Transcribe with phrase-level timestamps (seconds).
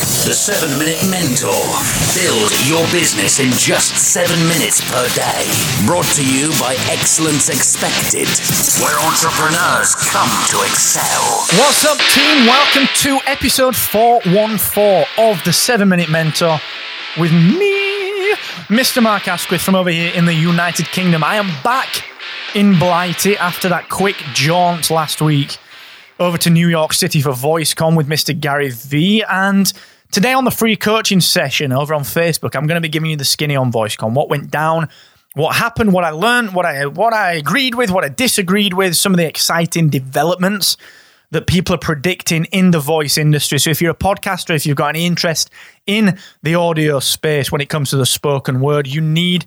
[0.00, 1.52] The 7 Minute Mentor.
[2.16, 5.44] Build your business in just 7 minutes per day.
[5.84, 8.24] Brought to you by Excellence Expected,
[8.80, 11.44] where entrepreneurs come to excel.
[11.60, 12.46] What's up, team?
[12.46, 16.58] Welcome to episode 414 of the 7 Minute Mentor
[17.18, 18.32] with me,
[18.72, 19.02] Mr.
[19.02, 21.22] Mark Asquith from over here in the United Kingdom.
[21.22, 22.06] I am back
[22.54, 25.58] in Blighty after that quick jaunt last week
[26.20, 28.38] over to New York City for VoiceCon with Mr.
[28.38, 29.24] Gary V.
[29.28, 29.72] And
[30.12, 33.16] today on the free coaching session over on Facebook, I'm going to be giving you
[33.16, 34.90] the skinny on VoiceCon, what went down,
[35.34, 38.96] what happened, what I learned, what I what I agreed with, what I disagreed with,
[38.96, 40.76] some of the exciting developments
[41.30, 43.58] that people are predicting in the voice industry.
[43.58, 45.48] So if you're a podcaster, if you've got any interest
[45.86, 49.46] in the audio space when it comes to the spoken word, you need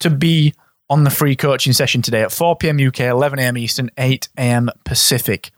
[0.00, 0.54] to be
[0.90, 2.84] on the free coaching session today at 4 p.m.
[2.84, 3.56] UK, 11 a.m.
[3.56, 4.70] Eastern, 8 a.m.
[4.84, 5.52] Pacific.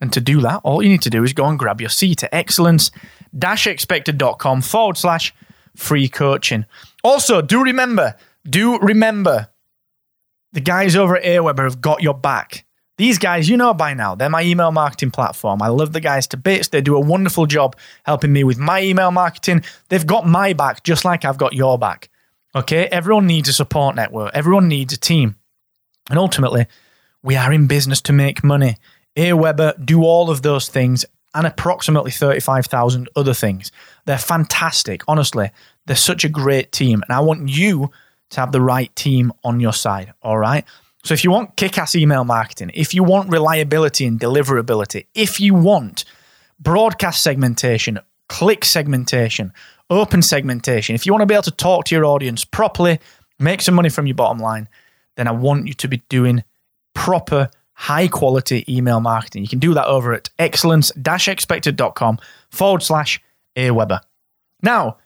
[0.00, 2.22] And to do that, all you need to do is go and grab your seat
[2.24, 5.34] at excellence-expected.com forward slash
[5.76, 6.64] free coaching.
[7.04, 8.16] Also, do remember,
[8.48, 9.48] do remember,
[10.52, 12.66] the guys over at Aweber have got your back.
[12.98, 15.62] These guys, you know by now, they're my email marketing platform.
[15.62, 16.68] I love the guys to bits.
[16.68, 19.64] They do a wonderful job helping me with my email marketing.
[19.88, 22.10] They've got my back just like I've got your back.
[22.54, 22.86] Okay?
[22.86, 25.36] Everyone needs a support network, everyone needs a team.
[26.10, 26.66] And ultimately,
[27.22, 28.76] we are in business to make money.
[29.20, 31.04] Aweber do all of those things
[31.34, 33.70] and approximately 35,000 other things.
[34.06, 35.02] They're fantastic.
[35.06, 35.50] Honestly,
[35.86, 37.02] they're such a great team.
[37.06, 37.90] And I want you
[38.30, 40.12] to have the right team on your side.
[40.22, 40.64] All right.
[41.04, 45.40] So if you want kick ass email marketing, if you want reliability and deliverability, if
[45.40, 46.04] you want
[46.58, 49.52] broadcast segmentation, click segmentation,
[49.88, 53.00] open segmentation, if you want to be able to talk to your audience properly,
[53.38, 54.68] make some money from your bottom line,
[55.16, 56.44] then I want you to be doing
[56.94, 57.50] proper
[57.80, 59.40] high quality email marketing.
[59.42, 62.18] You can do that over at excellence expected.com
[62.50, 63.18] forward slash
[63.56, 64.00] Aweber.
[64.62, 64.98] Now,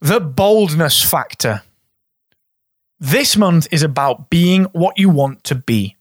[0.00, 1.60] the boldness factor.
[2.98, 5.96] This month is about being what you want to be,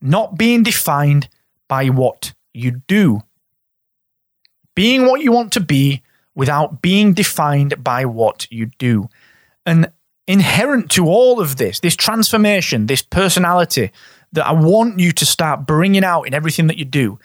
[0.00, 1.28] not being defined
[1.68, 3.20] by what you do.
[4.74, 6.02] Being what you want to be
[6.34, 9.10] without being defined by what you do.
[9.66, 9.92] And
[10.26, 13.90] inherent to all of this, this transformation, this personality,
[14.32, 17.18] that I want you to start bringing out in everything that you do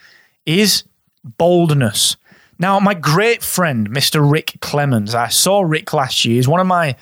[0.44, 0.84] is
[1.24, 2.16] boldness.
[2.58, 4.28] Now, my great friend, Mr.
[4.28, 6.36] Rick Clemens, I saw Rick last year.
[6.36, 6.96] He's one of my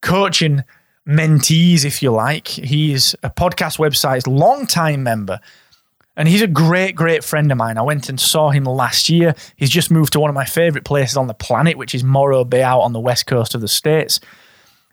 [0.00, 0.64] coaching
[1.06, 2.48] mentees, if you like.
[2.48, 5.40] He's a podcast website's long-time member.
[6.16, 7.76] And he's a great, great friend of mine.
[7.76, 9.34] I went and saw him last year.
[9.56, 12.44] He's just moved to one of my favorite places on the planet, which is Morro
[12.44, 14.20] Bay out on the west coast of the States.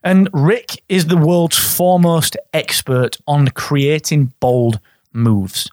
[0.03, 4.79] And Rick is the world's foremost expert on creating bold
[5.13, 5.69] moves.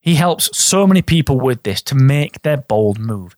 [0.00, 3.36] He helps so many people with this to make their bold move.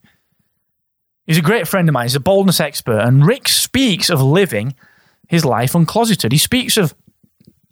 [1.25, 2.05] He's a great friend of mine.
[2.05, 2.99] He's a boldness expert.
[2.99, 4.75] And Rick speaks of living
[5.27, 6.31] his life uncloseted.
[6.31, 6.93] He speaks of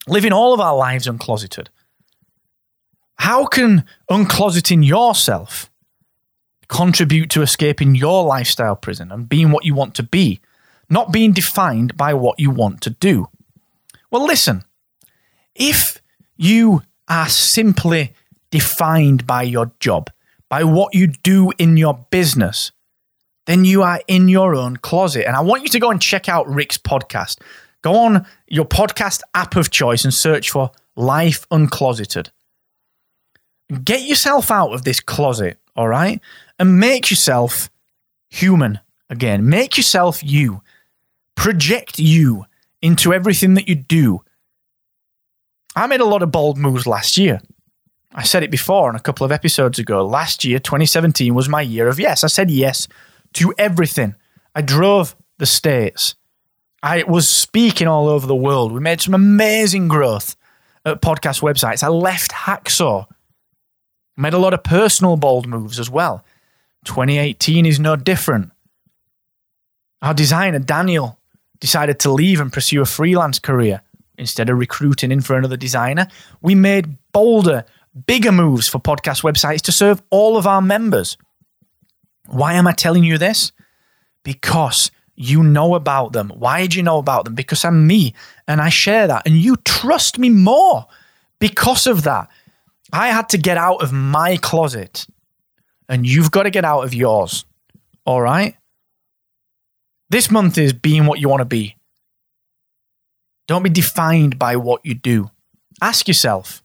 [0.08, 1.70] living all of our lives uncloseted.
[3.18, 5.70] How can uncloseting yourself
[6.68, 10.40] contribute to escaping your lifestyle prison and being what you want to be?
[10.89, 13.27] Not being defined by what you want to do.
[14.11, 14.63] Well, listen,
[15.55, 16.01] if
[16.38, 18.13] you are simply
[18.51, 20.09] defined by your job,
[20.49, 22.71] by what you do in your business,
[23.45, 25.25] then you are in your own closet.
[25.27, 27.39] And I want you to go and check out Rick's podcast.
[27.81, 32.29] Go on your podcast app of choice and search for Life Uncloseted.
[33.83, 36.21] Get yourself out of this closet, all right?
[36.59, 37.69] And make yourself
[38.29, 38.79] human
[39.13, 39.47] again.
[39.47, 40.62] Make yourself you
[41.35, 42.46] project you
[42.81, 44.22] into everything that you do.
[45.75, 47.42] I made a lot of bold moves last year.
[48.13, 50.06] I said it before on a couple of episodes ago.
[50.06, 52.24] Last year, 2017, was my year of yes.
[52.24, 52.88] I said yes
[53.33, 54.15] to everything.
[54.54, 56.15] I drove the States.
[56.83, 58.71] I was speaking all over the world.
[58.71, 60.36] We made some amazing growth
[60.86, 61.81] at podcast websites.
[61.81, 63.07] I left Hacksaw.
[64.15, 66.24] Made a lot of personal bold moves as well.
[66.86, 68.51] 2018 is no different.
[70.03, 71.17] Our designer, Daniel,
[71.59, 73.81] decided to leave and pursue a freelance career
[74.17, 76.07] instead of recruiting in for another designer.
[76.41, 77.65] We made bolder,
[78.05, 81.17] bigger moves for podcast websites to serve all of our members.
[82.27, 83.51] Why am I telling you this?
[84.23, 86.31] Because you know about them.
[86.35, 87.33] Why do you know about them?
[87.33, 88.13] Because I'm me
[88.47, 89.25] and I share that.
[89.25, 90.85] And you trust me more
[91.44, 92.29] Because of that,
[92.94, 95.05] I had to get out of my closet
[95.89, 97.44] and you've got to get out of yours.
[98.05, 98.55] All right?
[100.13, 101.75] This month is being what you want to be.
[103.48, 105.31] Don't be defined by what you do.
[105.81, 106.62] Ask yourself,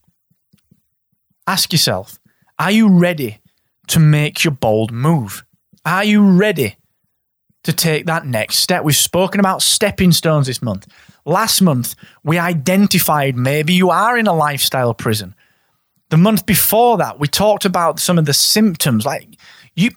[1.47, 2.19] ask yourself,
[2.59, 3.41] are you ready
[3.87, 5.47] to make your bold move?
[5.87, 6.77] Are you ready
[7.65, 8.85] to take that next step?
[8.85, 10.87] We've spoken about stepping stones this month.
[11.25, 15.35] Last month, we identified maybe you are in a lifestyle prison.
[16.11, 19.07] The month before that, we talked about some of the symptoms.
[19.07, 19.27] Like
[19.75, 19.93] you,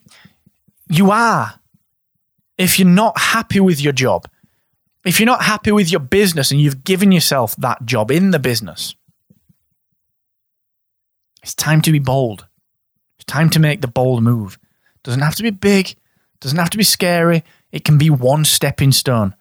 [0.88, 1.56] you are.
[2.62, 4.28] If you're not happy with your job,
[5.04, 8.38] if you're not happy with your business and you've given yourself that job in the
[8.38, 8.96] business,
[11.42, 12.46] it's time to be bold.
[13.18, 14.60] It's time to make the bold move.
[15.02, 15.96] Doesn't have to be big,
[16.40, 17.44] doesn't have to be scary.
[17.72, 19.34] It can be one stepping stone.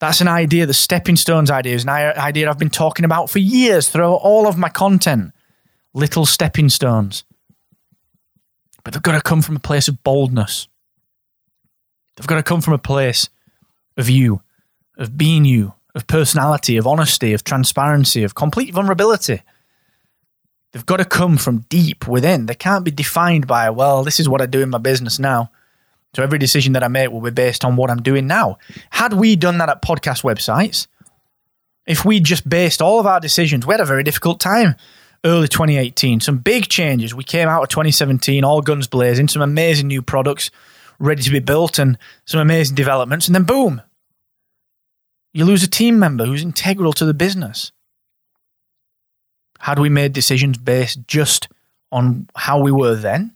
[0.00, 0.66] That's an idea.
[0.66, 4.48] The stepping stones idea is an idea I've been talking about for years throughout all
[4.48, 5.32] of my content.
[5.92, 7.22] Little stepping stones.
[8.82, 10.66] But they've got to come from a place of boldness.
[12.16, 13.28] They've got to come from a place
[13.96, 14.42] of you,
[14.96, 19.42] of being you, of personality, of honesty, of transparency, of complete vulnerability.
[20.72, 22.46] They've got to come from deep within.
[22.46, 25.50] They can't be defined by, well, this is what I do in my business now.
[26.14, 28.58] So every decision that I make will be based on what I'm doing now.
[28.90, 30.86] Had we done that at podcast websites,
[31.86, 34.76] if we just based all of our decisions, we had a very difficult time
[35.24, 36.20] early 2018.
[36.20, 37.14] Some big changes.
[37.14, 40.50] We came out of 2017 all guns blazing, some amazing new products
[40.98, 43.26] ready to be built and some amazing developments.
[43.26, 43.82] And then boom,
[45.32, 47.72] you lose a team member who's integral to the business.
[49.60, 51.48] Had we made decisions based just
[51.90, 53.34] on how we were then,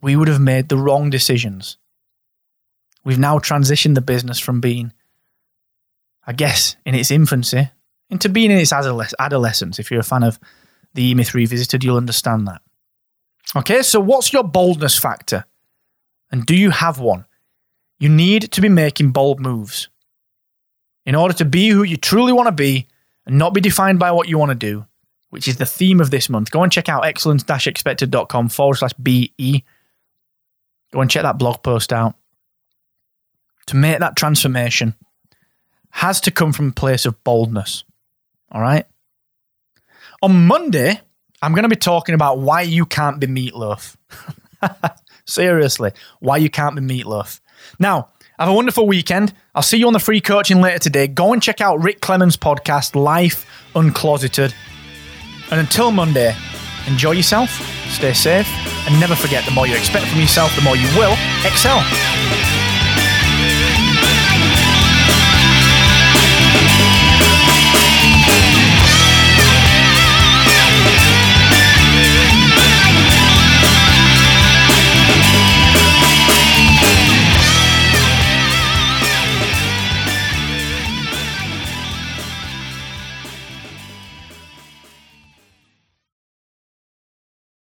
[0.00, 1.76] we would have made the wrong decisions.
[3.04, 4.92] We've now transitioned the business from being,
[6.26, 7.70] I guess, in its infancy
[8.10, 9.78] into being in its adolescence.
[9.78, 10.38] If you're a fan of
[10.94, 12.60] the E-Myth Revisited, you'll understand that.
[13.56, 15.44] Okay, so what's your boldness factor?
[16.32, 17.26] And do you have one?
[18.00, 19.88] You need to be making bold moves.
[21.04, 22.88] In order to be who you truly want to be
[23.26, 24.86] and not be defined by what you want to do,
[25.30, 29.64] which is the theme of this month, go and check out excellence-expected.com forward slash BE.
[30.92, 32.14] Go and check that blog post out
[33.66, 34.94] to make that transformation
[35.90, 37.84] has to come from a place of boldness.
[38.50, 38.86] All right.
[40.22, 41.00] On Monday,
[41.40, 43.96] I'm going to be talking about why you can't be meatloaf.
[45.24, 47.40] Seriously, why you can't be meatloaf.
[47.78, 48.08] Now,
[48.38, 49.32] have a wonderful weekend.
[49.54, 51.06] I'll see you on the free coaching later today.
[51.06, 54.52] Go and check out Rick Clemens' podcast, Life Uncloseted.
[55.50, 56.34] And until Monday,
[56.86, 57.50] enjoy yourself,
[57.90, 58.48] stay safe,
[58.88, 62.61] and never forget the more you expect from yourself, the more you will excel.